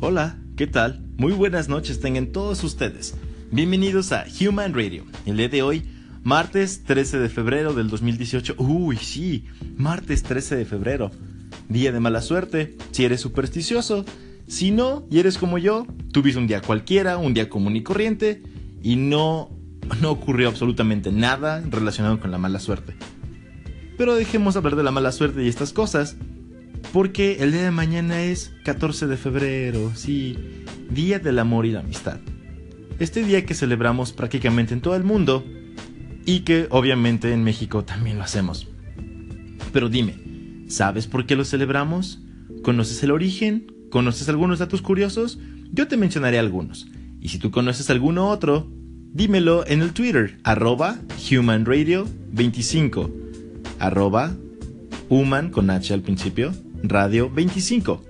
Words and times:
Hola, 0.00 0.36
¿qué 0.56 0.66
tal? 0.66 1.02
Muy 1.16 1.32
buenas 1.32 1.70
noches 1.70 2.00
tengan 2.00 2.26
todos 2.26 2.62
ustedes. 2.64 3.14
Bienvenidos 3.50 4.12
a 4.12 4.26
Human 4.40 4.74
Radio. 4.74 5.04
El 5.24 5.38
día 5.38 5.48
de 5.48 5.62
hoy, 5.62 5.84
martes 6.22 6.84
13 6.84 7.18
de 7.18 7.30
febrero 7.30 7.72
del 7.72 7.88
2018. 7.88 8.56
Uy, 8.58 8.98
sí, 8.98 9.46
martes 9.78 10.22
13 10.22 10.56
de 10.56 10.66
febrero. 10.66 11.10
Día 11.70 11.92
de 11.92 12.00
mala 12.00 12.20
suerte, 12.20 12.76
si 12.90 13.06
eres 13.06 13.22
supersticioso. 13.22 14.04
Si 14.46 14.70
no, 14.70 15.06
y 15.10 15.18
eres 15.18 15.38
como 15.38 15.56
yo, 15.56 15.86
tuviste 16.12 16.38
un 16.38 16.46
día 16.46 16.60
cualquiera, 16.60 17.16
un 17.16 17.32
día 17.32 17.48
común 17.48 17.74
y 17.74 17.82
corriente, 17.82 18.42
y 18.82 18.96
no, 18.96 19.48
no 20.02 20.10
ocurrió 20.10 20.48
absolutamente 20.48 21.10
nada 21.10 21.64
relacionado 21.70 22.20
con 22.20 22.30
la 22.30 22.36
mala 22.36 22.60
suerte. 22.60 22.94
Pero 23.96 24.14
dejemos 24.14 24.56
hablar 24.56 24.76
de 24.76 24.82
la 24.82 24.90
mala 24.90 25.10
suerte 25.10 25.42
y 25.42 25.48
estas 25.48 25.72
cosas 25.72 26.16
porque 26.96 27.36
el 27.40 27.52
día 27.52 27.64
de 27.64 27.70
mañana 27.70 28.22
es 28.22 28.54
14 28.64 29.06
de 29.06 29.18
febrero, 29.18 29.92
sí, 29.94 30.34
Día 30.88 31.18
del 31.18 31.38
Amor 31.38 31.66
y 31.66 31.72
la 31.72 31.80
Amistad. 31.80 32.20
Este 32.98 33.22
día 33.22 33.44
que 33.44 33.52
celebramos 33.52 34.14
prácticamente 34.14 34.72
en 34.72 34.80
todo 34.80 34.96
el 34.96 35.04
mundo 35.04 35.44
y 36.24 36.40
que 36.40 36.68
obviamente 36.70 37.34
en 37.34 37.44
México 37.44 37.84
también 37.84 38.16
lo 38.16 38.24
hacemos. 38.24 38.68
Pero 39.74 39.90
dime, 39.90 40.14
¿sabes 40.68 41.06
por 41.06 41.26
qué 41.26 41.36
lo 41.36 41.44
celebramos? 41.44 42.22
¿Conoces 42.62 43.02
el 43.02 43.10
origen? 43.10 43.66
¿Conoces 43.90 44.30
algunos 44.30 44.58
datos 44.58 44.80
curiosos? 44.80 45.38
Yo 45.70 45.88
te 45.88 45.98
mencionaré 45.98 46.38
algunos. 46.38 46.86
Y 47.20 47.28
si 47.28 47.38
tú 47.38 47.50
conoces 47.50 47.90
alguno 47.90 48.30
otro, 48.30 48.72
dímelo 49.12 49.66
en 49.66 49.82
el 49.82 49.92
Twitter, 49.92 50.38
arroba 50.44 50.96
humanradio25, 51.18 53.12
arroba 53.80 54.34
human 55.10 55.50
con 55.50 55.68
H 55.68 55.92
al 55.92 56.00
principio, 56.00 56.54
Radio 56.82 57.30
25. 57.30 58.02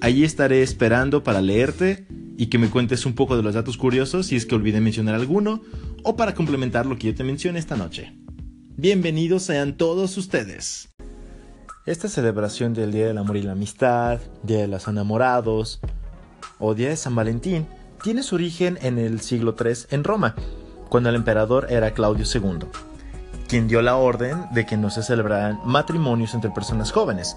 Allí 0.00 0.24
estaré 0.24 0.62
esperando 0.62 1.22
para 1.22 1.40
leerte 1.40 2.06
y 2.36 2.46
que 2.46 2.58
me 2.58 2.68
cuentes 2.68 3.06
un 3.06 3.14
poco 3.14 3.36
de 3.36 3.42
los 3.42 3.54
datos 3.54 3.76
curiosos 3.76 4.26
si 4.26 4.36
es 4.36 4.46
que 4.46 4.54
olvidé 4.54 4.80
mencionar 4.80 5.14
alguno 5.14 5.62
o 6.02 6.16
para 6.16 6.34
complementar 6.34 6.86
lo 6.86 6.98
que 6.98 7.08
yo 7.08 7.14
te 7.14 7.24
mencioné 7.24 7.58
esta 7.58 7.76
noche. 7.76 8.12
Bienvenidos 8.76 9.44
sean 9.44 9.76
todos 9.76 10.18
ustedes. 10.18 10.90
Esta 11.86 12.08
celebración 12.08 12.74
del 12.74 12.92
Día 12.92 13.06
del 13.06 13.18
Amor 13.18 13.36
y 13.36 13.42
la 13.42 13.52
Amistad, 13.52 14.20
Día 14.42 14.58
de 14.58 14.68
los 14.68 14.88
Enamorados 14.88 15.80
o 16.58 16.74
Día 16.74 16.88
de 16.88 16.96
San 16.96 17.14
Valentín 17.14 17.66
tiene 18.02 18.22
su 18.22 18.34
origen 18.34 18.78
en 18.82 18.98
el 18.98 19.20
siglo 19.20 19.54
III 19.58 19.86
en 19.90 20.04
Roma, 20.04 20.34
cuando 20.88 21.08
el 21.08 21.14
emperador 21.14 21.66
era 21.70 21.92
Claudio 21.92 22.24
II, 22.32 22.66
quien 23.48 23.68
dio 23.68 23.80
la 23.80 23.96
orden 23.96 24.44
de 24.52 24.66
que 24.66 24.76
no 24.76 24.90
se 24.90 25.02
celebraran 25.02 25.60
matrimonios 25.64 26.34
entre 26.34 26.50
personas 26.50 26.92
jóvenes, 26.92 27.36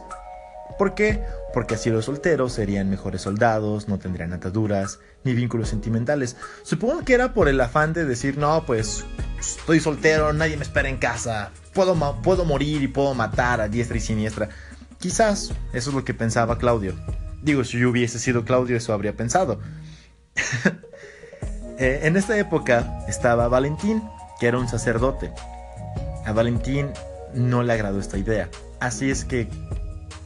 ¿Por 0.77 0.93
qué? 0.93 1.23
Porque 1.53 1.75
así 1.75 1.89
los 1.89 2.05
solteros 2.05 2.53
serían 2.53 2.89
mejores 2.89 3.21
soldados, 3.21 3.87
no 3.87 3.97
tendrían 3.97 4.33
ataduras 4.33 4.99
ni 5.23 5.33
vínculos 5.33 5.69
sentimentales. 5.69 6.35
Supongo 6.63 7.03
que 7.03 7.13
era 7.13 7.33
por 7.33 7.47
el 7.47 7.59
afán 7.59 7.93
de 7.93 8.05
decir, 8.05 8.37
no, 8.37 8.63
pues 8.65 9.05
estoy 9.39 9.79
soltero, 9.79 10.33
nadie 10.33 10.57
me 10.57 10.63
espera 10.63 10.89
en 10.89 10.97
casa, 10.97 11.51
puedo, 11.73 11.95
puedo 12.21 12.45
morir 12.45 12.83
y 12.83 12.87
puedo 12.87 13.13
matar 13.13 13.61
a 13.61 13.67
diestra 13.67 13.97
y 13.97 14.01
siniestra. 14.01 14.49
Quizás 14.99 15.53
eso 15.73 15.89
es 15.89 15.95
lo 15.95 16.03
que 16.03 16.13
pensaba 16.13 16.57
Claudio. 16.57 16.93
Digo, 17.41 17.63
si 17.63 17.79
yo 17.79 17.89
hubiese 17.89 18.19
sido 18.19 18.45
Claudio, 18.45 18.77
eso 18.77 18.93
habría 18.93 19.13
pensado. 19.13 19.59
Eh, 21.79 22.07
en 22.07 22.17
esta 22.17 22.35
época 22.39 23.05
estaba 23.07 23.47
Valentín, 23.49 24.01
que 24.39 24.47
era 24.47 24.57
un 24.57 24.67
sacerdote. 24.67 25.31
A 26.25 26.31
Valentín 26.31 26.89
no 27.35 27.61
le 27.61 27.71
agradó 27.71 27.99
esta 27.99 28.17
idea. 28.17 28.49
Así 28.79 29.11
es 29.11 29.25
que 29.25 29.47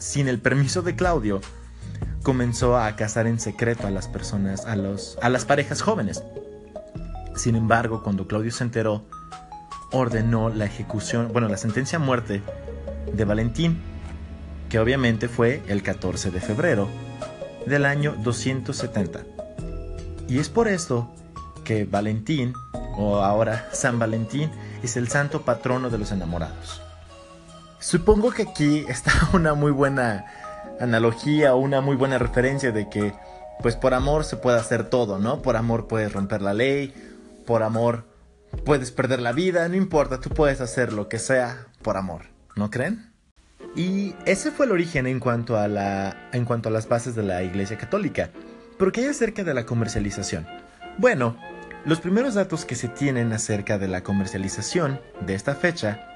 sin 0.02 0.28
el 0.28 0.40
permiso 0.40 0.82
de 0.82 0.96
Claudio, 0.96 1.42
comenzó 2.24 2.78
a 2.78 2.96
casar 2.96 3.28
en 3.28 3.40
secreto 3.40 3.86
a 3.86 3.92
las 3.92 4.08
personas, 4.08 4.66
a, 4.66 4.76
los, 4.76 5.18
a 5.22 5.30
las 5.30 5.46
parejas 5.46 5.82
jóvenes. 5.82 6.24
Sin 7.36 7.56
embargo, 7.56 8.02
cuando 8.04 8.28
Claudio 8.28 8.52
se 8.52 8.64
enteró, 8.64 9.06
ordenó 9.92 10.50
la 10.50 10.66
ejecución, 10.66 11.30
bueno, 11.32 11.48
la 11.48 11.58
sentencia 11.58 11.98
a 11.98 12.02
muerte 12.02 12.42
de 13.14 13.26
Valentín, 13.26 13.80
que 14.70 14.80
obviamente 14.80 15.28
fue 15.28 15.62
el 15.68 15.84
14 15.84 16.32
de 16.32 16.42
febrero 16.42 16.90
del 17.68 17.86
año 17.86 18.16
270. 18.24 19.22
Y 20.28 20.40
es 20.40 20.50
por 20.50 20.68
esto 20.68 21.14
que 21.64 21.86
Valentín, 21.86 22.54
o 22.98 23.18
ahora 23.18 23.70
San 23.72 24.00
Valentín, 24.00 24.50
es 24.82 24.98
el 24.98 25.10
santo 25.10 25.44
patrono 25.44 25.92
de 25.92 26.00
los 26.00 26.12
enamorados. 26.12 26.82
Supongo 27.82 28.32
que 28.32 28.44
aquí 28.44 28.86
está 28.88 29.12
una 29.34 29.54
muy 29.56 29.72
buena 29.72 30.26
analogía 30.80 31.54
una 31.56 31.82
muy 31.82 31.96
buena 31.96 32.18
referencia 32.18 32.72
de 32.72 32.90
que 32.90 33.14
pues 33.62 33.76
por 33.76 33.94
amor 33.94 34.24
se 34.24 34.38
puede 34.38 34.58
hacer 34.58 34.90
todo, 34.90 35.20
¿no? 35.20 35.42
Por 35.42 35.56
amor 35.56 35.88
puedes 35.88 36.12
romper 36.12 36.42
la 36.42 36.54
ley, 36.54 36.94
por 37.46 37.62
amor 37.62 38.06
puedes 38.66 38.92
perder 38.92 39.22
la 39.22 39.34
vida, 39.34 39.68
no 39.68 39.76
importa, 39.76 40.20
tú 40.20 40.30
puedes 40.30 40.62
hacer 40.62 40.94
lo 40.94 41.08
que 41.08 41.20
sea 41.20 41.68
por 41.84 41.98
amor, 41.98 42.24
¿no 42.56 42.72
creen? 42.72 43.12
Y 43.76 44.16
ese 44.26 44.52
fue 44.52 44.66
el 44.66 44.72
origen 44.72 45.06
en 45.06 45.20
cuanto 45.20 45.58
a 45.58 45.68
la 45.68 46.30
en 46.34 46.46
cuanto 46.46 46.70
a 46.70 46.72
las 46.72 46.88
bases 46.88 47.16
de 47.16 47.24
la 47.24 47.44
Iglesia 47.44 47.78
Católica. 47.78 48.32
¿Por 48.78 48.92
qué 48.92 49.02
hay 49.02 49.08
acerca 49.08 49.44
de 49.44 49.54
la 49.54 49.66
comercialización? 49.66 50.48
Bueno, 50.98 51.38
los 51.86 52.00
primeros 52.00 52.34
datos 52.34 52.66
que 52.66 52.76
se 52.76 52.88
tienen 52.88 53.32
acerca 53.34 53.78
de 53.78 53.88
la 53.88 54.02
comercialización 54.02 55.00
de 55.26 55.36
esta 55.36 55.56
fecha 55.56 56.11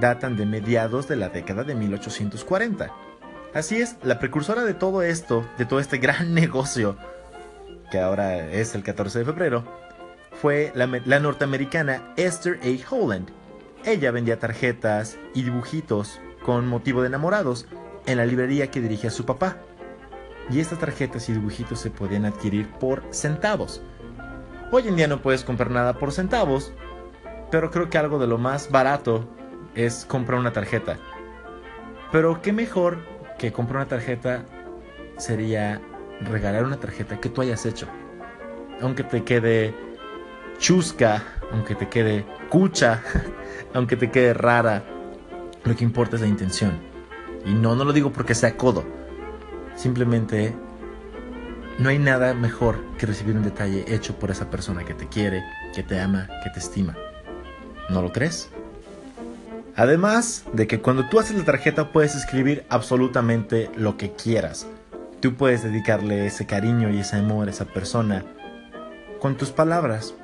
datan 0.00 0.36
de 0.36 0.46
mediados 0.46 1.06
de 1.06 1.16
la 1.16 1.28
década 1.28 1.62
de 1.62 1.74
1840. 1.74 2.90
Así 3.54 3.80
es, 3.80 3.96
la 4.02 4.18
precursora 4.18 4.64
de 4.64 4.74
todo 4.74 5.02
esto, 5.02 5.44
de 5.58 5.66
todo 5.66 5.80
este 5.80 5.98
gran 5.98 6.34
negocio, 6.34 6.96
que 7.90 8.00
ahora 8.00 8.50
es 8.50 8.74
el 8.74 8.82
14 8.82 9.20
de 9.20 9.24
febrero, 9.24 9.64
fue 10.32 10.72
la, 10.74 10.86
norteamericana 11.20 12.14
Esther 12.16 12.58
A. 12.62 12.94
Holland. 12.94 13.28
Ella 13.84 14.10
vendía 14.10 14.38
tarjetas 14.38 15.18
y 15.34 15.42
dibujitos 15.42 16.20
con 16.44 16.66
motivo 16.66 17.02
de 17.02 17.08
enamorados 17.08 17.66
en 18.06 18.18
la 18.18 18.26
librería 18.26 18.70
que 18.70 18.80
dirigía 18.80 19.10
su 19.10 19.26
papá. 19.26 19.56
Y 20.50 20.60
estas 20.60 20.78
tarjetas 20.78 21.28
y 21.28 21.32
dibujitos 21.32 21.80
se 21.80 21.90
podían 21.90 22.24
adquirir 22.24 22.70
por 22.70 23.02
centavos. 23.10 23.82
Hoy 24.72 24.88
en 24.88 24.96
día 24.96 25.08
no 25.08 25.20
puedes 25.20 25.44
comprar 25.44 25.70
nada 25.70 25.94
por 25.94 26.12
centavos, 26.12 26.72
pero 27.50 27.70
creo 27.70 27.90
que 27.90 27.98
algo 27.98 28.18
de 28.18 28.26
lo 28.26 28.38
más 28.38 28.70
barato 28.70 29.28
es 29.74 30.04
comprar 30.04 30.38
una 30.38 30.52
tarjeta. 30.52 30.98
Pero 32.12 32.42
qué 32.42 32.52
mejor 32.52 32.98
que 33.38 33.52
comprar 33.52 33.82
una 33.82 33.88
tarjeta 33.88 34.44
sería 35.16 35.80
regalar 36.20 36.64
una 36.64 36.78
tarjeta 36.78 37.20
que 37.20 37.28
tú 37.28 37.40
hayas 37.40 37.64
hecho. 37.66 37.86
Aunque 38.80 39.04
te 39.04 39.24
quede 39.24 39.74
chusca, 40.58 41.22
aunque 41.52 41.74
te 41.74 41.88
quede 41.88 42.26
cucha, 42.48 43.02
aunque 43.74 43.96
te 43.96 44.10
quede 44.10 44.34
rara, 44.34 44.82
lo 45.64 45.76
que 45.76 45.84
importa 45.84 46.16
es 46.16 46.22
la 46.22 46.28
intención. 46.28 46.78
Y 47.44 47.54
no, 47.54 47.74
no 47.74 47.84
lo 47.84 47.92
digo 47.92 48.12
porque 48.12 48.34
sea 48.34 48.56
codo. 48.56 48.84
Simplemente 49.76 50.54
no 51.78 51.88
hay 51.88 51.98
nada 51.98 52.34
mejor 52.34 52.78
que 52.98 53.06
recibir 53.06 53.36
un 53.36 53.42
detalle 53.42 53.84
hecho 53.88 54.18
por 54.18 54.30
esa 54.30 54.50
persona 54.50 54.84
que 54.84 54.94
te 54.94 55.08
quiere, 55.08 55.42
que 55.74 55.82
te 55.82 55.98
ama, 55.98 56.28
que 56.44 56.50
te 56.50 56.58
estima. 56.58 56.94
¿No 57.88 58.02
lo 58.02 58.12
crees? 58.12 58.50
Además 59.76 60.44
de 60.52 60.66
que 60.66 60.80
cuando 60.80 61.08
tú 61.08 61.18
haces 61.18 61.36
la 61.36 61.44
tarjeta 61.44 61.92
puedes 61.92 62.14
escribir 62.14 62.64
absolutamente 62.68 63.70
lo 63.76 63.96
que 63.96 64.12
quieras. 64.12 64.66
Tú 65.20 65.34
puedes 65.34 65.62
dedicarle 65.62 66.26
ese 66.26 66.46
cariño 66.46 66.90
y 66.90 67.00
ese 67.00 67.16
amor 67.16 67.48
a 67.48 67.50
esa 67.50 67.66
persona 67.66 68.24
con 69.20 69.36
tus 69.36 69.50
palabras. 69.50 70.14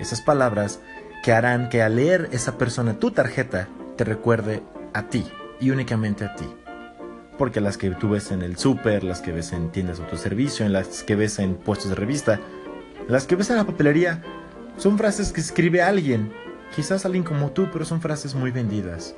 Esas 0.00 0.20
palabras 0.20 0.80
que 1.22 1.32
harán 1.32 1.68
que 1.68 1.82
al 1.82 1.96
leer 1.96 2.28
esa 2.32 2.58
persona 2.58 2.98
tu 2.98 3.10
tarjeta 3.10 3.68
te 3.96 4.04
recuerde 4.04 4.62
a 4.92 5.08
ti 5.08 5.24
y 5.60 5.70
únicamente 5.70 6.24
a 6.24 6.34
ti. 6.34 6.46
Porque 7.38 7.60
las 7.60 7.76
que 7.76 7.90
tú 7.90 8.10
ves 8.10 8.30
en 8.30 8.42
el 8.42 8.56
súper, 8.56 9.02
las 9.02 9.20
que 9.20 9.32
ves 9.32 9.52
en 9.52 9.70
tiendas 9.70 9.98
de 9.98 10.04
autoservicio, 10.04 10.64
en 10.64 10.72
las 10.72 11.02
que 11.02 11.16
ves 11.16 11.38
en 11.38 11.56
puestos 11.56 11.90
de 11.90 11.96
revista, 11.96 12.40
las 13.08 13.26
que 13.26 13.36
ves 13.36 13.50
en 13.50 13.56
la 13.56 13.64
papelería, 13.64 14.22
son 14.76 14.98
frases 14.98 15.32
que 15.32 15.40
escribe 15.40 15.82
alguien 15.82 16.32
Quizás 16.74 17.06
alguien 17.06 17.22
como 17.22 17.52
tú, 17.52 17.68
pero 17.72 17.84
son 17.84 18.00
frases 18.00 18.34
muy 18.34 18.50
vendidas. 18.50 19.14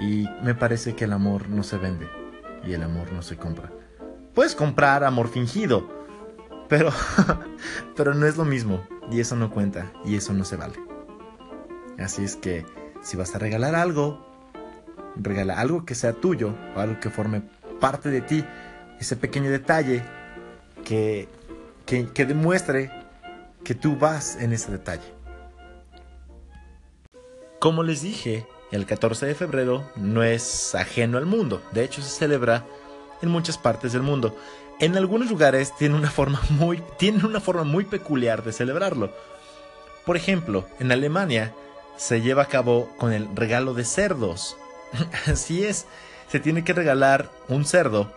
Y 0.00 0.26
me 0.42 0.54
parece 0.54 0.94
que 0.94 1.04
el 1.04 1.12
amor 1.12 1.48
no 1.48 1.62
se 1.62 1.76
vende 1.76 2.08
y 2.64 2.72
el 2.72 2.82
amor 2.82 3.12
no 3.12 3.22
se 3.22 3.36
compra. 3.36 3.70
Puedes 4.34 4.54
comprar 4.54 5.04
amor 5.04 5.28
fingido, 5.28 5.88
pero 6.68 6.90
pero 7.96 8.14
no 8.14 8.26
es 8.26 8.36
lo 8.36 8.44
mismo 8.44 8.86
y 9.10 9.20
eso 9.20 9.36
no 9.36 9.50
cuenta 9.50 9.92
y 10.04 10.16
eso 10.16 10.32
no 10.32 10.44
se 10.44 10.56
vale. 10.56 10.74
Así 11.98 12.24
es 12.24 12.36
que 12.36 12.64
si 13.02 13.16
vas 13.16 13.34
a 13.34 13.38
regalar 13.38 13.74
algo, 13.74 14.26
regala 15.16 15.58
algo 15.58 15.84
que 15.84 15.94
sea 15.94 16.12
tuyo 16.12 16.54
o 16.74 16.80
algo 16.80 17.00
que 17.00 17.10
forme 17.10 17.42
parte 17.80 18.10
de 18.10 18.20
ti, 18.20 18.44
ese 19.00 19.16
pequeño 19.16 19.50
detalle 19.50 20.02
que, 20.84 21.28
que, 21.84 22.06
que 22.08 22.26
demuestre 22.26 22.90
que 23.64 23.74
tú 23.74 23.96
vas 23.96 24.36
en 24.36 24.52
ese 24.52 24.70
detalle. 24.72 25.15
Como 27.58 27.82
les 27.82 28.02
dije, 28.02 28.46
el 28.70 28.86
14 28.86 29.26
de 29.26 29.34
febrero 29.34 29.84
no 29.96 30.22
es 30.22 30.74
ajeno 30.74 31.18
al 31.18 31.26
mundo, 31.26 31.62
de 31.72 31.84
hecho 31.84 32.02
se 32.02 32.10
celebra 32.10 32.66
en 33.22 33.30
muchas 33.30 33.58
partes 33.58 33.92
del 33.92 34.02
mundo, 34.02 34.36
En 34.78 34.94
algunos 34.94 35.30
lugares 35.30 35.74
tienen 35.78 35.96
una 35.96 36.10
forma 36.10 36.38
muy, 36.50 36.82
tienen 36.98 37.24
una 37.24 37.40
forma 37.40 37.64
muy 37.64 37.84
peculiar 37.84 38.44
de 38.44 38.52
celebrarlo. 38.52 39.10
Por 40.04 40.18
ejemplo, 40.18 40.66
en 40.78 40.92
Alemania 40.92 41.54
se 41.96 42.20
lleva 42.20 42.42
a 42.42 42.48
cabo 42.48 42.90
con 42.98 43.14
el 43.14 43.26
regalo 43.34 43.72
de 43.72 43.86
cerdos. 43.86 44.58
Así 45.26 45.64
es, 45.64 45.86
se 46.28 46.40
tiene 46.40 46.62
que 46.62 46.74
regalar 46.74 47.30
un 47.48 47.64
cerdo, 47.64 48.12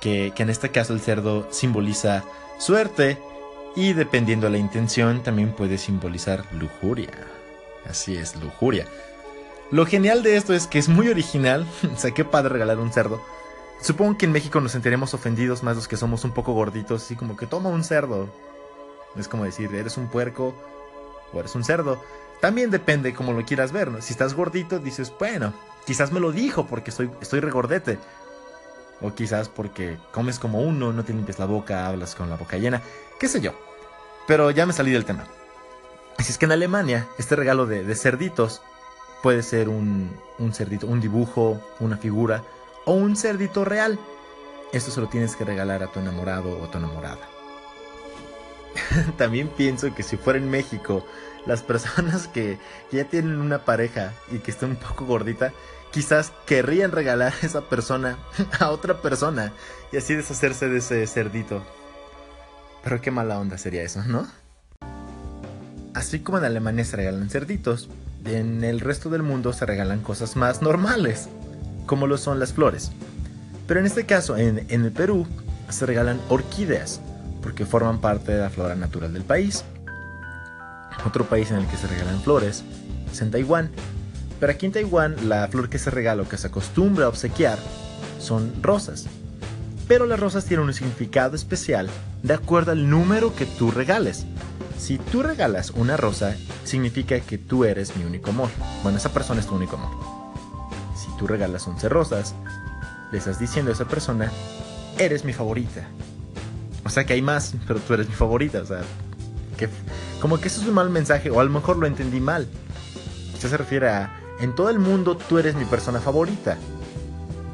que, 0.00 0.32
que 0.34 0.42
en 0.42 0.50
este 0.50 0.70
caso 0.70 0.94
el 0.94 1.00
cerdo 1.00 1.46
simboliza 1.52 2.24
suerte 2.58 3.18
y 3.76 3.92
dependiendo 3.92 4.46
de 4.46 4.52
la 4.52 4.58
intención 4.58 5.22
también 5.22 5.52
puede 5.52 5.78
simbolizar 5.78 6.44
lujuria. 6.52 7.33
Así 7.88 8.16
es, 8.16 8.36
lujuria. 8.36 8.86
Lo 9.70 9.86
genial 9.86 10.22
de 10.22 10.36
esto 10.36 10.54
es 10.54 10.66
que 10.66 10.78
es 10.78 10.88
muy 10.88 11.08
original. 11.08 11.66
o 11.94 11.98
sea, 11.98 12.12
qué 12.12 12.24
padre 12.24 12.50
regalar 12.50 12.78
un 12.78 12.92
cerdo. 12.92 13.20
Supongo 13.80 14.16
que 14.16 14.26
en 14.26 14.32
México 14.32 14.60
nos 14.60 14.72
sentiremos 14.72 15.14
ofendidos 15.14 15.62
más 15.62 15.76
los 15.76 15.88
que 15.88 15.96
somos 15.96 16.24
un 16.24 16.32
poco 16.32 16.52
gorditos, 16.52 17.02
así 17.02 17.16
como 17.16 17.36
que 17.36 17.46
toma 17.46 17.68
un 17.68 17.84
cerdo. 17.84 18.28
Es 19.16 19.28
como 19.28 19.44
decir, 19.44 19.74
eres 19.74 19.96
un 19.96 20.08
puerco 20.08 20.54
o 21.32 21.40
eres 21.40 21.54
un 21.54 21.64
cerdo. 21.64 22.02
También 22.40 22.70
depende 22.70 23.14
como 23.14 23.32
lo 23.32 23.44
quieras 23.44 23.72
ver, 23.72 23.90
¿no? 23.90 24.00
Si 24.00 24.12
estás 24.12 24.34
gordito, 24.34 24.78
dices, 24.78 25.12
bueno, 25.18 25.52
quizás 25.86 26.12
me 26.12 26.20
lo 26.20 26.32
dijo 26.32 26.66
porque 26.66 26.90
estoy, 26.90 27.10
estoy 27.20 27.40
regordete. 27.40 27.98
O 29.00 29.14
quizás 29.14 29.48
porque 29.48 29.98
comes 30.12 30.38
como 30.38 30.60
uno, 30.60 30.92
no 30.92 31.04
te 31.04 31.12
limpias 31.12 31.38
la 31.38 31.46
boca, 31.46 31.86
hablas 31.86 32.14
con 32.14 32.30
la 32.30 32.36
boca 32.36 32.56
llena, 32.56 32.80
qué 33.18 33.28
sé 33.28 33.40
yo. 33.40 33.52
Pero 34.26 34.50
ya 34.50 34.66
me 34.66 34.72
salí 34.72 34.92
del 34.92 35.04
tema. 35.04 35.26
Así 36.24 36.32
es 36.32 36.38
que 36.38 36.46
en 36.46 36.52
Alemania, 36.52 37.06
este 37.18 37.36
regalo 37.36 37.66
de, 37.66 37.94
cerditos 37.94 38.62
puede 39.22 39.42
ser 39.42 39.68
un, 39.68 40.08
cerdito, 40.54 40.86
un 40.86 40.98
dibujo, 40.98 41.60
una 41.80 41.98
figura 41.98 42.42
o 42.86 42.94
un 42.94 43.14
cerdito 43.14 43.62
real. 43.66 43.98
Esto 44.72 44.90
se 44.90 45.02
lo 45.02 45.10
tienes 45.10 45.36
que 45.36 45.44
regalar 45.44 45.82
a 45.82 45.92
tu 45.92 46.00
enamorado 46.00 46.58
o 46.58 46.66
tu 46.70 46.78
enamorada. 46.78 47.28
También 49.18 49.48
pienso 49.48 49.94
que 49.94 50.02
si 50.02 50.16
fuera 50.16 50.38
en 50.38 50.50
México, 50.50 51.04
las 51.44 51.62
personas 51.62 52.26
que, 52.26 52.58
ya 52.90 53.04
tienen 53.04 53.38
una 53.38 53.66
pareja 53.66 54.14
y 54.32 54.38
que 54.38 54.50
estén 54.50 54.70
un 54.70 54.76
poco 54.76 55.04
gordita, 55.04 55.52
quizás 55.90 56.32
querrían 56.46 56.92
regalar 56.92 57.34
a 57.34 57.46
esa 57.46 57.68
persona 57.68 58.16
a 58.60 58.70
otra 58.70 59.02
persona 59.02 59.52
y 59.92 59.98
así 59.98 60.14
deshacerse 60.14 60.70
de 60.70 60.78
ese 60.78 61.06
cerdito. 61.06 61.62
Pero 62.82 63.02
qué 63.02 63.10
mala 63.10 63.38
onda 63.38 63.58
sería 63.58 63.82
eso, 63.82 64.02
¿no? 64.04 64.26
Así 65.94 66.18
como 66.18 66.38
en 66.38 66.44
Alemania 66.44 66.84
se 66.84 66.96
regalan 66.96 67.30
cerditos, 67.30 67.88
en 68.24 68.64
el 68.64 68.80
resto 68.80 69.10
del 69.10 69.22
mundo 69.22 69.52
se 69.52 69.64
regalan 69.64 70.00
cosas 70.00 70.34
más 70.34 70.60
normales, 70.60 71.28
como 71.86 72.08
lo 72.08 72.18
son 72.18 72.40
las 72.40 72.52
flores. 72.52 72.90
Pero 73.68 73.78
en 73.80 73.86
este 73.86 74.04
caso, 74.04 74.36
en, 74.36 74.66
el 74.68 74.92
Perú, 74.92 75.26
se 75.68 75.86
regalan 75.86 76.20
orquídeas, 76.28 77.00
porque 77.42 77.64
forman 77.64 78.00
parte 78.00 78.32
de 78.32 78.40
la 78.40 78.50
flora 78.50 78.74
natural 78.74 79.12
del 79.12 79.22
país. 79.22 79.64
Otro 81.06 81.24
país 81.26 81.50
en 81.50 81.58
el 81.58 81.66
que 81.66 81.76
se 81.76 81.86
regalan 81.86 82.20
flores 82.20 82.64
es 83.12 83.22
en 83.22 83.30
Taiwán. 83.30 83.70
Pero 84.40 84.52
aquí 84.52 84.66
en 84.66 84.72
Taiwán 84.72 85.28
la 85.28 85.46
flor 85.48 85.68
que 85.68 85.78
se 85.78 85.90
regala 85.90 86.22
o 86.22 86.28
que 86.28 86.36
se 86.36 86.48
acostumbra 86.48 87.06
a 87.06 87.08
obsequiar 87.08 87.58
son 88.18 88.52
rosas. 88.62 89.06
Pero 89.86 90.06
las 90.06 90.18
rosas 90.18 90.44
tienen 90.44 90.66
un 90.66 90.74
significado 90.74 91.36
especial 91.36 91.88
de 92.22 92.34
acuerdo 92.34 92.72
al 92.72 92.88
número 92.90 93.34
que 93.36 93.46
tú 93.46 93.70
regales. 93.70 94.26
Si 94.78 94.98
tú 94.98 95.22
regalas 95.22 95.70
una 95.70 95.96
rosa, 95.96 96.36
significa 96.64 97.18
que 97.20 97.38
tú 97.38 97.64
eres 97.64 97.96
mi 97.96 98.04
único 98.04 98.30
amor. 98.30 98.50
Bueno, 98.82 98.98
esa 98.98 99.12
persona 99.12 99.40
es 99.40 99.46
tu 99.46 99.54
único 99.54 99.76
amor. 99.76 99.90
Si 100.96 101.08
tú 101.16 101.26
regalas 101.26 101.66
11 101.66 101.88
rosas, 101.88 102.34
le 103.12 103.18
estás 103.18 103.38
diciendo 103.38 103.70
a 103.70 103.74
esa 103.74 103.86
persona, 103.86 104.30
eres 104.98 105.24
mi 105.24 105.32
favorita. 105.32 105.86
O 106.84 106.90
sea 106.90 107.04
que 107.04 107.14
hay 107.14 107.22
más, 107.22 107.54
pero 107.66 107.80
tú 107.80 107.94
eres 107.94 108.08
mi 108.08 108.14
favorita. 108.14 108.60
O 108.60 108.66
sea, 108.66 108.82
que, 109.56 109.68
como 110.20 110.40
que 110.40 110.48
eso 110.48 110.60
es 110.60 110.66
un 110.66 110.74
mal 110.74 110.90
mensaje, 110.90 111.30
o 111.30 111.40
a 111.40 111.44
lo 111.44 111.50
mejor 111.50 111.76
lo 111.76 111.86
entendí 111.86 112.20
mal. 112.20 112.48
Esto 113.32 113.48
se 113.48 113.56
refiere 113.56 113.88
a, 113.88 114.12
en 114.40 114.54
todo 114.54 114.70
el 114.70 114.78
mundo 114.78 115.16
tú 115.16 115.38
eres 115.38 115.54
mi 115.54 115.64
persona 115.64 116.00
favorita. 116.00 116.56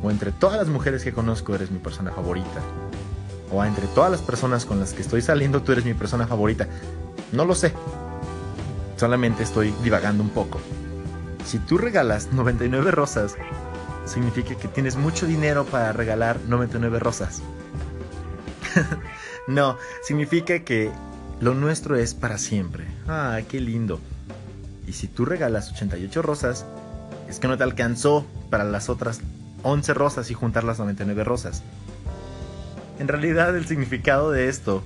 O 0.02 0.11
entre 0.11 0.32
todas 0.32 0.56
las 0.56 0.69
mujeres 0.69 1.05
que 1.05 1.12
conozco 1.12 1.55
eres 1.55 1.70
mi 1.70 1.78
persona 1.78 2.11
favorita. 2.11 2.61
O 3.52 3.64
entre 3.64 3.87
todas 3.88 4.11
las 4.11 4.22
personas 4.22 4.64
con 4.64 4.81
las 4.81 4.93
que 4.93 5.02
estoy 5.02 5.20
saliendo 5.20 5.62
tú 5.62 5.72
eres 5.72 5.84
mi 5.84 5.94
persona 5.94 6.26
favorita. 6.26 6.69
No 7.32 7.44
lo 7.44 7.55
sé. 7.55 7.73
Solamente 8.97 9.43
estoy 9.43 9.73
divagando 9.82 10.23
un 10.23 10.31
poco. 10.31 10.61
Si 11.47 11.59
tú 11.59 11.79
regalas 11.79 12.32
99 12.32 12.91
rosas, 12.91 13.37
significa 14.05 14.55
que 14.56 14.69
tienes 14.69 14.97
mucho 14.97 15.27
dinero 15.27 15.65
para 15.65 15.93
regalar 15.93 16.38
99 16.49 16.99
rosas. 16.99 17.43
no, 19.49 19.77
significa 20.03 20.61
que 20.61 20.91
lo 21.41 21.55
nuestro 21.55 21.97
es 21.97 22.15
para 22.15 22.38
siempre. 22.38 22.87
Ah, 23.09 23.41
qué 23.49 23.61
lindo. 23.61 24.00
Y 24.87 24.93
si 24.93 25.06
tú 25.06 25.25
regalas 25.25 25.73
88 25.73 26.23
rosas, 26.23 26.67
es 27.29 27.38
que 27.38 27.49
no 27.49 27.56
te 27.56 27.65
alcanzó 27.65 28.27
para 28.50 28.65
las 28.65 28.88
otras 28.88 29.21
11 29.62 29.94
rosas 29.94 30.31
y 30.31 30.35
juntar 30.35 30.65
las 30.65 30.79
99 30.79 31.25
rosas. 31.25 31.62
En 32.99 33.09
realidad 33.09 33.56
el 33.56 33.67
significado 33.67 34.31
de 34.31 34.49
esto 34.49 34.82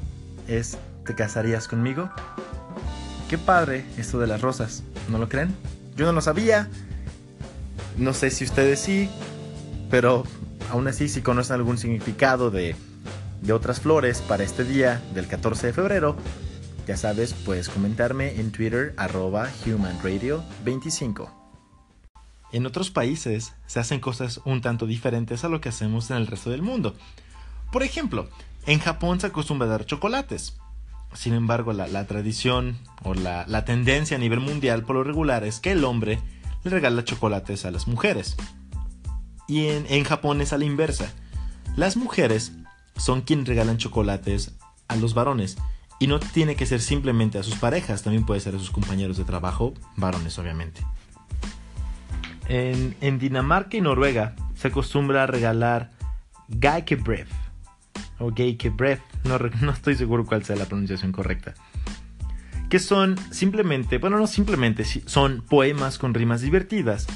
es 0.47 0.79
¿te 1.05 1.15
casarías 1.15 1.69
conmigo? 1.69 2.11
Qué 3.29 3.39
padre 3.39 3.85
esto 3.97 4.19
de 4.19 4.27
las 4.27 4.41
rosas, 4.41 4.83
¿no 5.09 5.19
lo 5.19 5.29
creen? 5.29 5.55
Yo 5.97 6.07
no 6.07 6.13
lo 6.13 6.21
sabía. 6.21 6.69
No 7.97 8.13
sé 8.13 8.31
si 8.31 8.45
ustedes 8.45 8.81
sí, 8.81 9.09
pero 9.91 10.25
aún 10.71 10.89
así 10.89 11.09
si 11.09 11.23
conocen 11.23 11.57
algún 11.57 11.79
significado 11.79 12.51
de, 12.51 12.75
de 13.43 13.53
otras 13.53 13.81
flores 13.81 14.21
para 14.21 14.43
este 14.43 14.65
día 14.65 15.01
del 15.15 15.27
14 15.27 15.69
de 15.69 15.73
febrero, 15.73 16.17
ya 16.87 16.97
sabes, 16.97 17.33
puedes 17.33 17.69
comentarme 17.69 18.41
en 18.41 18.53
Twitter 18.53 18.95
arroba 18.97 19.49
humanradio25. 19.65 21.31
En 22.53 22.67
otros 22.67 22.91
países 22.91 23.55
se 23.67 23.81
hacen 23.81 24.01
cosas 24.01 24.41
un 24.45 24.61
tanto 24.61 24.87
diferentes 24.87 25.45
a 25.45 25.49
lo 25.49 25.61
que 25.61 25.71
hacemos 25.71 26.11
en 26.11 26.19
el 26.19 26.27
resto 26.27 26.51
del 26.51 26.63
mundo. 26.63 26.95
Por 27.73 27.83
ejemplo, 27.83 28.29
en 28.67 28.79
Japón 28.79 29.19
se 29.19 29.27
acostumbra 29.27 29.67
a 29.67 29.71
dar 29.71 29.87
chocolates. 29.87 30.57
Sin 31.15 31.33
embargo, 31.33 31.73
la, 31.73 32.07
tradición 32.07 32.77
o 33.03 33.15
la, 33.15 33.65
tendencia 33.65 34.17
a 34.17 34.21
nivel 34.21 34.41
mundial 34.41 34.83
por 34.83 34.97
lo 34.97 35.05
regular 35.05 35.45
es 35.45 35.61
que 35.61 35.73
el 35.73 35.85
hombre 35.85 36.19
le 36.65 36.71
regala 36.71 37.05
chocolates 37.05 37.65
a 37.65 37.71
las 37.71 37.87
mujeres. 37.87 38.37
Y 39.47 39.67
en, 39.67 40.05
Japón 40.05 40.41
es 40.41 40.53
a 40.53 40.59
la 40.59 40.65
inversa. 40.65 41.13
Las 41.77 41.97
mujeres 41.97 42.53
son 42.97 43.23
quienes 43.23 43.47
regalan 43.47 43.79
chocolates 43.79 44.53
a 44.89 44.97
los 44.97 45.15
varones. 45.15 45.57
Y 46.01 46.09
no 46.09 46.19
tiene 46.19 46.57
que 46.57 46.67
ser 46.67 46.81
simplemente 46.81 47.39
a 47.39 47.45
sus 47.45 47.55
parejas, 47.55 48.03
también 48.03 48.27
puede 48.27 48.41
ser 48.41 48.57
a 48.57 48.59
sus 48.59 48.71
compañeros 48.71 49.17
de 49.17 49.25
trabajo, 49.25 49.73
varones 49.97 50.39
obviamente. 50.39 50.83
En, 52.49 53.19
Dinamarca 53.19 53.77
y 53.77 53.81
Noruega 53.81 54.35
se 54.55 54.69
acostumbra 54.69 55.23
a 55.23 55.27
regalar 55.27 55.93
Geikebref 56.61 57.31
o 58.19 58.33
Geikebref 58.35 59.01
no, 59.25 59.39
no 59.61 59.73
estoy 59.73 59.97
seguro 59.97 60.25
cuál 60.25 60.45
sea 60.45 60.57
la 60.57 60.67
pronunciación 60.67 61.13
correcta. 61.13 61.55
Que 62.71 62.79
son 62.79 63.17
simplemente, 63.31 63.99
bueno, 63.99 64.19
no 64.19 64.27
simplemente, 64.27 64.85
son 65.07 65.43
poemas 65.43 65.99
con 65.99 66.15
rimas 66.15 66.41
divertidas 66.41 67.07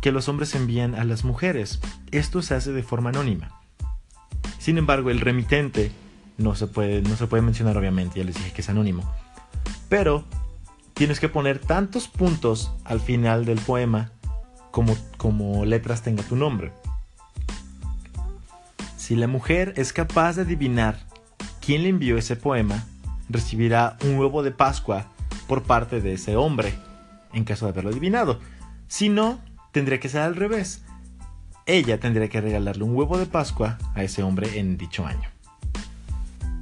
que 0.00 0.12
los 0.12 0.28
hombres 0.28 0.54
envían 0.54 0.94
a 0.94 1.04
las 1.04 1.24
mujeres. 1.24 1.80
Esto 2.10 2.42
se 2.42 2.54
hace 2.54 2.72
de 2.72 2.82
forma 2.82 3.10
anónima. 3.10 3.60
Sin 4.58 4.78
embargo, 4.78 5.10
el 5.10 5.20
remitente 5.20 5.90
no 6.36 6.54
se 6.54 6.66
puede, 6.66 7.02
no 7.02 7.16
se 7.16 7.26
puede 7.26 7.42
mencionar, 7.42 7.76
obviamente, 7.76 8.18
ya 8.18 8.24
les 8.24 8.36
dije 8.36 8.52
que 8.52 8.60
es 8.60 8.68
anónimo. 8.68 9.02
Pero 9.88 10.24
tienes 10.94 11.20
que 11.20 11.28
poner 11.28 11.58
tantos 11.58 12.08
puntos 12.08 12.72
al 12.84 13.00
final 13.00 13.44
del 13.44 13.58
poema 13.58 14.12
como, 14.70 14.96
como 15.16 15.64
letras 15.64 16.02
tenga 16.02 16.22
tu 16.22 16.36
nombre. 16.36 16.72
Si 18.96 19.16
la 19.16 19.26
mujer 19.26 19.74
es 19.76 19.92
capaz 19.92 20.36
de 20.36 20.42
adivinar 20.42 21.07
quien 21.68 21.82
le 21.82 21.90
envió 21.90 22.16
ese 22.16 22.34
poema 22.34 22.86
recibirá 23.28 23.98
un 24.02 24.18
huevo 24.18 24.42
de 24.42 24.52
Pascua 24.52 25.08
por 25.46 25.64
parte 25.64 26.00
de 26.00 26.14
ese 26.14 26.34
hombre, 26.34 26.72
en 27.34 27.44
caso 27.44 27.66
de 27.66 27.72
haberlo 27.72 27.90
adivinado. 27.90 28.40
Si 28.86 29.10
no, 29.10 29.38
tendría 29.70 30.00
que 30.00 30.08
ser 30.08 30.22
al 30.22 30.34
revés. 30.34 30.82
Ella 31.66 32.00
tendría 32.00 32.30
que 32.30 32.40
regalarle 32.40 32.84
un 32.84 32.96
huevo 32.96 33.18
de 33.18 33.26
Pascua 33.26 33.76
a 33.94 34.02
ese 34.02 34.22
hombre 34.22 34.58
en 34.58 34.78
dicho 34.78 35.04
año. 35.04 35.28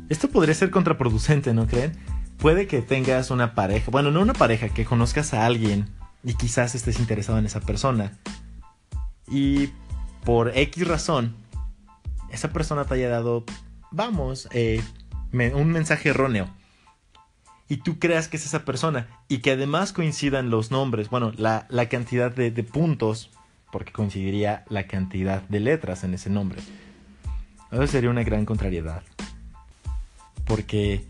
Esto 0.09 0.29
podría 0.29 0.57
ser 0.57 0.73
contraproducente, 0.73 1.55
¿no 1.55 1.69
creen? 1.69 1.93
Puede 2.39 2.67
que 2.67 2.83
tengas 2.83 3.31
una 3.31 3.55
pareja, 3.55 3.93
bueno, 3.93 4.11
no 4.11 4.21
una 4.21 4.33
pareja, 4.33 4.71
que 4.71 4.85
conozcas 4.85 5.35
a 5.35 5.47
alguien 5.47 5.89
y 6.25 6.35
quizás 6.35 6.75
estés 6.75 6.99
interesado 6.99 7.39
en 7.39 7.47
esa 7.47 7.61
persona. 7.61 8.19
Y 9.29 9.69
por 10.25 10.51
X 10.59 10.89
razón, 10.89 11.37
esa 12.33 12.53
persona 12.53 12.87
te 12.87 12.95
haya 12.95 13.09
dado 13.09 13.45
vamos, 13.97 14.49
eh, 14.53 14.83
un 15.33 15.73
mensaje 15.73 16.11
erróneo. 16.11 16.49
Y 17.69 17.79
tú 17.79 17.99
creas 17.99 18.29
que 18.29 18.37
es 18.37 18.47
esa 18.47 18.65
persona. 18.65 19.09
Y 19.29 19.38
que 19.38 19.53
además 19.53 19.93
coincidan 19.93 20.50
los 20.50 20.71
nombres, 20.71 21.11
bueno, 21.11 21.33
la, 21.37 21.67
cantidad 21.88 22.31
de, 22.31 22.50
puntos, 22.62 23.31
porque 23.73 23.93
coincidiría 23.93 24.65
la 24.69 24.87
cantidad 24.87 25.43
de 25.43 25.61
letras 25.61 26.05
en 26.05 26.15
ese 26.15 26.31
nombre. 26.31 26.61
Eso 27.73 27.87
sería 27.88 28.11
una 28.11 28.23
gran 28.23 28.45
contrariedad. 28.45 29.03
Porque 30.45 31.05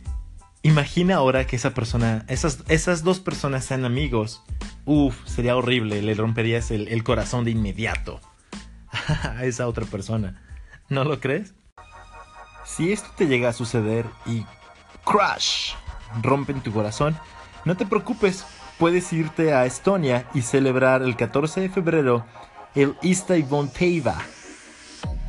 imagina 0.63 1.17
ahora 1.17 1.47
que 1.47 1.57
esa 1.57 1.75
persona, 1.75 2.25
esas, 2.29 2.65
esas 2.69 3.03
dos 3.03 3.21
personas 3.21 3.67
sean 3.67 3.85
amigos. 3.85 4.43
Uf, 4.87 5.27
sería 5.27 5.57
horrible, 5.57 6.01
le 6.01 6.15
romperías 6.15 6.71
el, 6.71 6.89
el 6.89 7.05
corazón 7.05 7.45
de 7.45 7.51
inmediato 7.51 8.21
a 9.23 9.45
esa 9.45 9.69
otra 9.69 9.85
persona. 9.85 10.41
¿No 10.89 11.05
lo 11.05 11.21
crees? 11.21 11.56
Si 12.77 12.93
esto 12.93 13.09
te 13.17 13.27
llega 13.27 13.49
a 13.49 13.55
suceder 13.55 14.05
y 14.27 14.45
crash 15.03 15.73
rompen 16.23 16.61
tu 16.61 16.75
corazón, 16.75 17.17
no 17.65 17.75
te 17.75 17.87
preocupes, 17.87 18.45
puedes 18.79 19.15
irte 19.15 19.55
a 19.55 19.65
Estonia 19.65 20.29
y 20.35 20.43
celebrar 20.43 21.01
el 21.01 21.17
14 21.17 21.63
de 21.63 21.69
febrero 21.71 22.27
el 22.75 22.95
Ista 23.01 23.39
Ivon 23.39 23.71
Teiva, 23.71 24.19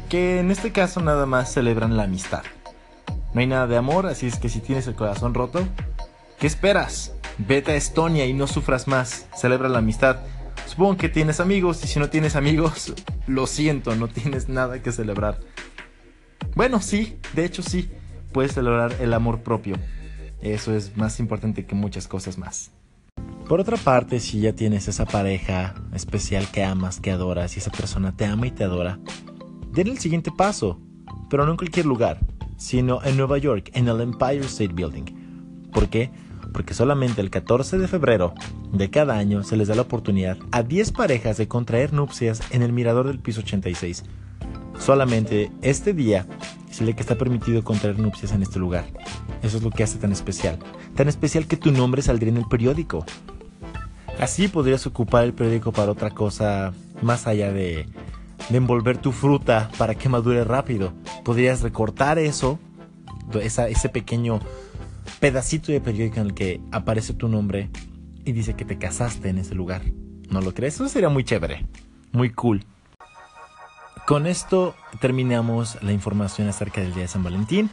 que 0.10 0.42
en 0.42 0.51
este 0.51 0.74
caso 0.74 1.00
nada 1.00 1.25
más 1.25 1.54
celebran 1.54 1.96
la 1.96 2.04
amistad. 2.04 2.44
No 3.34 3.39
hay 3.39 3.48
nada 3.48 3.66
de 3.66 3.77
amor, 3.77 4.08
así 4.08 4.27
es 4.27 4.39
que 4.39 4.50
si 4.50 4.60
tienes 4.60 4.86
el 4.88 4.96
corazón 4.96 5.34
roto, 5.34 5.66
¿qué 6.39 6.48
esperas? 6.48 7.13
Vete 7.38 7.72
a 7.72 7.75
Estonia 7.75 8.25
y 8.25 8.34
no 8.34 8.48
sufras 8.48 8.89
más, 8.89 9.27
celebra 9.38 9.70
la 9.70 9.80
amistad. 9.80 10.18
Supongo 10.66 10.98
que 10.98 11.08
tienes 11.08 11.39
amigos 11.39 11.82
y 11.86 11.88
si 11.88 11.98
no 11.98 12.10
tienes 12.10 12.36
amigos, 12.36 12.94
lo 13.27 13.48
siento, 13.48 13.96
no 13.96 14.10
tienes 14.10 14.50
nada 14.50 14.82
que 14.82 14.92
celebrar. 14.92 15.39
Bueno, 16.56 16.82
sí, 16.82 17.17
de 17.36 17.46
hecho 17.46 17.62
sí, 17.62 17.89
puedes 18.32 18.53
celebrar 18.53 18.96
el 19.00 19.13
amor 19.13 19.41
propio. 19.41 19.75
Eso 20.41 20.75
es 20.75 20.96
más 20.98 21.20
importante 21.20 21.65
que 21.65 21.75
muchas 21.75 22.08
cosas 22.08 22.38
más. 22.38 22.72
Por 23.48 23.62
otra 23.62 23.77
parte, 23.77 24.20
si 24.20 24.41
ya 24.41 24.53
tienes 24.53 24.88
esa 24.88 25.06
pareja 25.06 25.74
especial 25.94 26.51
que 26.51 26.63
amas, 26.63 27.00
que 27.00 27.12
adoras 27.12 27.56
y 27.56 27.60
esa 27.60 27.72
persona 27.72 28.15
te 28.15 28.25
ama 28.25 28.48
y 28.48 28.51
te 28.51 28.63
adora, 28.63 29.00
den 29.72 29.88
el 29.88 30.00
siguiente 30.00 30.32
paso, 30.32 30.82
pero 31.29 31.46
no 31.46 31.51
en 31.51 31.58
cualquier 31.58 31.86
lugar, 31.86 32.20
sino 32.58 33.01
en 33.03 33.15
Nueva 33.15 33.38
York, 33.38 33.72
en 33.74 33.88
el 33.88 34.01
Empire 34.01 34.41
State 34.41 34.74
Building. 34.74 35.70
¿Por 35.72 35.88
qué? 35.88 36.12
Porque 36.51 36.74
solamente 36.74 37.22
el 37.22 37.29
14 37.29 37.77
de 37.77 37.88
febrero 37.88 38.34
de 38.74 38.89
cada 38.89 39.15
año 39.17 39.44
se 39.44 39.56
les 39.56 39.70
da 39.70 39.75
la 39.75 39.84
oportunidad 39.84 40.38
a 40.51 40.63
10 40.63 40.91
parejas 40.91 41.38
de 41.38 41.48
contraer 41.48 41.94
nupcias 41.94 42.41
en 42.51 42.63
el 42.63 42.74
mirador 42.74 43.08
del 43.08 43.20
piso 43.20 43.41
86. 43.41 44.03
Solamente 44.88 45.51
este 45.63 45.94
día 45.94 46.25
se 46.72 46.86
le 46.86 46.94
que 46.94 47.01
está 47.01 47.17
permitido 47.17 47.62
contraer 47.62 48.00
nupcias 48.00 48.32
en 48.32 48.41
este 48.41 48.58
lugar. 48.58 48.86
Eso 49.44 49.58
es 49.58 49.63
lo 49.63 49.70
que 49.70 49.84
hace 49.84 49.98
tan 49.98 50.13
especial. 50.13 50.60
Tan 50.96 51.10
especial 51.10 51.46
que 51.46 51.58
tu 51.58 51.74
nombre 51.74 52.01
saldría 52.01 52.29
en 52.29 52.38
el 52.38 52.48
periódico. 52.48 53.06
Así 54.17 54.48
podrías 54.48 54.88
ocupar 54.88 55.25
el 55.25 55.34
periódico 55.34 55.74
para 55.74 55.91
otra 55.91 56.12
cosa 56.12 56.74
más 57.01 57.27
allá 57.27 57.51
de, 57.51 57.86
envolver 58.50 58.98
tu 58.98 59.12
fruta 59.12 59.70
para 59.77 59.94
que 59.94 60.08
madure 60.08 60.46
rápido. 60.46 60.94
Podrías 61.25 61.63
recortar 61.63 62.17
eso, 62.17 62.58
ese 63.41 63.89
pequeño 63.89 64.39
pedacito 65.20 65.74
de 65.74 65.82
periódico 65.82 66.22
en 66.22 66.27
el 66.27 66.34
que 66.34 66.62
aparece 66.72 67.13
tu 67.13 67.27
nombre 67.27 67.70
y 68.24 68.32
dice 68.32 68.53
que 68.53 68.63
te 68.63 68.77
casaste 68.77 69.27
en 69.27 69.39
ese 69.39 69.53
lugar. 69.53 69.82
¿No 70.29 70.39
lo 70.39 70.53
crees? 70.53 70.75
Eso 70.75 70.88
sería 70.88 71.10
muy 71.10 71.25
chévere, 71.25 71.65
muy 72.13 72.29
cool. 72.29 72.63
Con 74.08 74.26
esto 74.26 74.74
terminamos 75.02 75.84
la 75.84 75.92
información 75.92 76.48
acerca 76.48 76.80
del 76.80 76.94
Día 76.94 77.02
de 77.02 77.10
San 77.10 77.24
Valentín. 77.24 77.70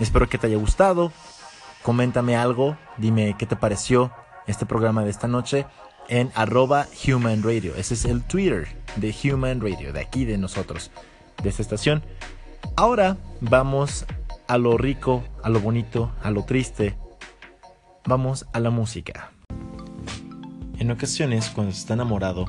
Espero 0.00 0.28
que 0.28 0.36
te 0.36 0.48
haya 0.48 0.56
gustado. 0.56 1.12
Coméntame 1.84 2.34
algo, 2.34 2.76
dime 2.96 3.36
qué 3.38 3.46
te 3.46 3.54
pareció 3.54 4.10
este 4.48 4.66
programa 4.66 5.04
de 5.04 5.10
esta 5.10 5.28
noche 5.28 5.64
en 6.08 6.32
arroba 6.34 6.88
Human 7.06 7.44
Radio. 7.44 7.76
Ese 7.76 7.94
es 7.94 8.04
el 8.04 8.24
Twitter 8.24 8.66
de 8.96 9.14
Human 9.22 9.60
Radio, 9.60 9.92
de 9.92 10.00
aquí 10.00 10.24
de 10.24 10.38
nosotros, 10.38 10.90
de 11.40 11.50
esta 11.50 11.62
estación. 11.62 12.02
Ahora 12.74 13.16
vamos 13.40 14.06
a 14.48 14.58
lo 14.58 14.76
rico, 14.78 15.22
a 15.44 15.50
lo 15.50 15.60
bonito, 15.60 16.10
a 16.20 16.32
lo 16.32 16.44
triste. 16.44 16.98
Vamos 18.06 18.44
a 18.52 18.58
la 18.58 18.70
música. 18.70 19.30
En 20.80 20.90
ocasiones, 20.90 21.48
cuando 21.50 21.72
se 21.72 21.78
está 21.78 21.94
enamorado, 21.94 22.46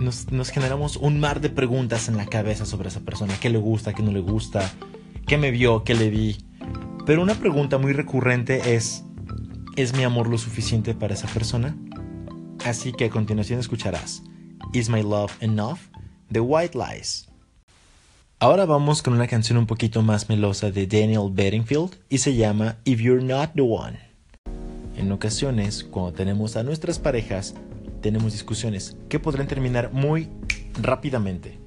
nos, 0.00 0.50
generamos 0.50 0.96
un 0.96 1.20
mar 1.20 1.40
de 1.40 1.50
preguntas 1.50 2.08
en 2.08 2.16
la 2.16 2.26
cabeza 2.26 2.64
sobre 2.64 2.88
esa 2.88 3.00
persona. 3.00 3.34
¿Qué 3.40 3.50
le 3.50 3.58
gusta? 3.58 3.92
¿Qué 3.92 4.02
no 4.02 4.10
le 4.10 4.20
gusta? 4.20 4.72
¿Qué 5.26 5.38
me 5.38 5.50
vio? 5.50 5.84
¿Qué 5.84 5.94
le 5.94 6.10
vi? 6.10 6.38
Pero 7.06 7.22
una 7.22 7.34
pregunta 7.34 7.78
muy 7.78 7.92
recurrente 7.92 8.74
es, 8.74 9.04
¿es 9.76 9.94
mi 9.94 10.04
amor 10.04 10.28
lo 10.28 10.38
suficiente 10.38 10.94
para 10.94 11.14
esa 11.14 11.28
persona? 11.28 11.76
Así 12.64 12.92
que 12.92 13.06
a 13.06 13.10
continuación 13.10 13.60
escucharás 13.60 14.22
Is 14.72 14.88
My 14.88 15.02
Love 15.02 15.32
Enough? 15.40 15.78
The 16.32 16.40
White 16.40 16.78
Lies. 16.78 17.28
Ahora 18.38 18.64
vamos 18.64 19.02
con 19.02 19.12
una 19.12 19.26
canción 19.26 19.58
un 19.58 19.66
poquito 19.66 20.02
más 20.02 20.28
melosa 20.28 20.70
de 20.70 20.86
Daniel 20.86 21.28
Bedingfield 21.30 21.96
y 22.08 22.18
se 22.18 22.34
llama 22.34 22.78
If 22.84 23.00
You're 23.00 23.22
Not 23.22 23.50
the 23.54 23.62
One. 23.62 23.98
En 24.96 25.12
ocasiones, 25.12 25.84
cuando 25.84 26.12
tenemos 26.12 26.56
a 26.56 26.62
nuestras 26.62 26.98
parejas, 26.98 27.54
tenemos 28.00 28.32
discusiones 28.32 28.96
que 29.08 29.18
podrán 29.18 29.46
terminar 29.46 29.92
muy 29.92 30.28
rápidamente. 30.80 31.58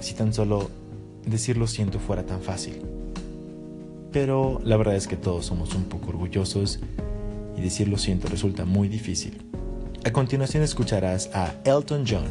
Si 0.00 0.14
tan 0.14 0.32
solo 0.32 0.70
decir 1.26 1.56
lo 1.56 1.66
siento 1.66 1.98
fuera 1.98 2.24
tan 2.24 2.40
fácil. 2.40 2.82
Pero 4.12 4.60
la 4.64 4.76
verdad 4.76 4.96
es 4.96 5.06
que 5.06 5.16
todos 5.16 5.46
somos 5.46 5.74
un 5.74 5.84
poco 5.84 6.08
orgullosos 6.08 6.80
y 7.56 7.60
decir 7.60 7.88
lo 7.88 7.98
siento 7.98 8.28
resulta 8.28 8.64
muy 8.64 8.88
difícil. 8.88 9.42
A 10.04 10.10
continuación 10.12 10.62
escucharás 10.62 11.30
a 11.34 11.54
Elton 11.64 12.04
John 12.08 12.24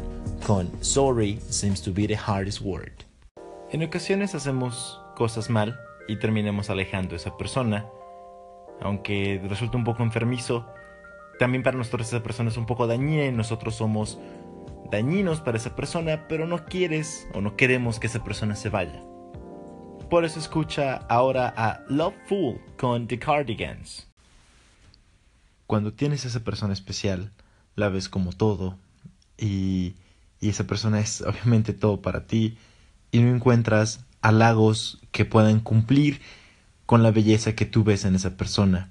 con 0.45 0.69
Sorry 0.81 1.39
seems 1.49 1.81
to 1.81 1.93
be 1.93 2.07
the 2.07 2.17
hardest 2.17 2.61
word. 2.61 2.91
En 3.71 3.83
ocasiones 3.83 4.33
hacemos 4.33 4.99
cosas 5.15 5.49
mal 5.49 5.79
y 6.07 6.17
terminamos 6.17 6.71
alejando 6.71 7.13
a 7.13 7.17
esa 7.17 7.37
persona, 7.37 7.85
aunque 8.81 9.39
resulta 9.47 9.77
un 9.77 9.83
poco 9.83 10.01
enfermizo. 10.01 10.65
También 11.39 11.63
para 11.63 11.77
nosotros 11.77 12.05
esa 12.09 12.21
persona 12.21 12.49
es 12.49 12.57
un 12.57 12.65
poco 12.65 12.85
dañina 12.85 13.25
y 13.25 13.31
nosotros 13.31 13.75
somos 13.75 14.19
dañinos 14.91 15.39
para 15.39 15.57
esa 15.57 15.73
persona, 15.73 16.27
pero 16.27 16.45
no 16.45 16.65
quieres 16.65 17.27
o 17.33 17.39
no 17.39 17.55
queremos 17.55 17.97
que 17.97 18.07
esa 18.07 18.25
persona 18.25 18.57
se 18.57 18.67
vaya. 18.67 19.01
Por 20.09 20.25
eso 20.25 20.37
escucha 20.37 20.95
ahora 21.07 21.53
a 21.55 21.85
Love 21.87 22.15
Fool 22.27 22.59
con 22.77 23.07
The 23.07 23.17
Cardigans. 23.19 24.07
Cuando 25.65 25.93
tienes 25.93 26.25
a 26.25 26.27
esa 26.27 26.41
persona 26.41 26.73
especial, 26.73 27.31
la 27.77 27.87
ves 27.87 28.09
como 28.09 28.33
todo 28.33 28.75
y, 29.37 29.95
y 30.41 30.49
esa 30.49 30.65
persona 30.65 30.99
es 30.99 31.21
obviamente 31.21 31.71
todo 31.71 32.01
para 32.01 32.27
ti 32.27 32.57
y 33.11 33.19
no 33.21 33.33
encuentras 33.33 34.03
halagos 34.21 34.99
que 35.13 35.23
puedan 35.23 35.61
cumplir 35.61 36.19
con 36.85 37.01
la 37.01 37.11
belleza 37.11 37.55
que 37.55 37.65
tú 37.65 37.85
ves 37.85 38.03
en 38.03 38.15
esa 38.15 38.35
persona 38.35 38.89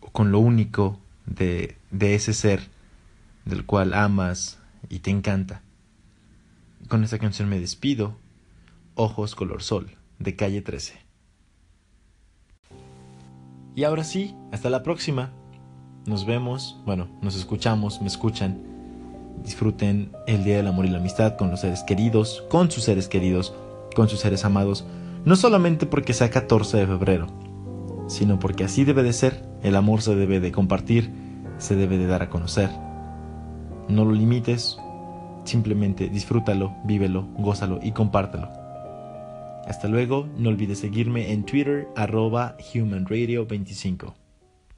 o 0.00 0.08
con 0.08 0.32
lo 0.32 0.38
único 0.38 0.98
de, 1.26 1.76
ese 2.00 2.32
ser 2.32 2.68
del 3.44 3.64
cual 3.66 3.94
amas 3.94 4.58
y 4.88 5.00
te 5.00 5.10
encanta. 5.10 5.62
Con 6.88 7.04
esta 7.04 7.18
canción 7.18 7.48
me 7.48 7.60
despido. 7.60 8.16
Ojos 8.94 9.34
color 9.34 9.62
sol, 9.62 9.90
de 10.18 10.36
calle 10.36 10.62
13. 10.62 10.94
Y 13.74 13.84
ahora 13.84 14.04
sí, 14.04 14.34
hasta 14.52 14.70
la 14.70 14.82
próxima. 14.82 15.32
Nos 16.06 16.24
vemos, 16.24 16.80
bueno, 16.86 17.08
nos 17.20 17.36
escuchamos, 17.36 18.00
me 18.00 18.06
escuchan. 18.06 18.62
Disfruten 19.44 20.12
el 20.26 20.44
Día 20.44 20.56
del 20.56 20.68
Amor 20.68 20.86
y 20.86 20.88
la 20.88 20.98
Amistad 20.98 21.36
con 21.36 21.50
los 21.50 21.60
seres 21.60 21.82
queridos, 21.82 22.44
con 22.48 22.70
sus 22.70 22.84
seres 22.84 23.08
queridos, 23.08 23.54
con 23.94 24.08
sus 24.08 24.20
seres 24.20 24.44
amados. 24.44 24.86
No 25.26 25.36
solamente 25.36 25.84
porque 25.84 26.14
sea 26.14 26.30
14 26.30 26.78
de 26.78 26.86
febrero, 26.86 27.26
sino 28.06 28.38
porque 28.38 28.64
así 28.64 28.84
debe 28.84 29.02
de 29.02 29.12
ser. 29.12 29.42
El 29.62 29.76
amor 29.76 30.02
se 30.02 30.14
debe 30.14 30.40
de 30.40 30.52
compartir, 30.52 31.10
se 31.58 31.76
debe 31.76 31.98
de 31.98 32.06
dar 32.06 32.22
a 32.22 32.30
conocer. 32.30 32.70
No 33.88 34.04
lo 34.04 34.12
limites, 34.12 34.78
simplemente 35.44 36.08
disfrútalo, 36.08 36.74
vívelo, 36.84 37.28
gózalo 37.38 37.80
y 37.82 37.92
compártelo. 37.92 38.50
Hasta 39.66 39.88
luego, 39.88 40.28
no 40.38 40.50
olvides 40.50 40.78
seguirme 40.78 41.32
en 41.32 41.44
Twitter 41.44 41.88
arroba 41.96 42.56
humanradio25. 42.72 44.25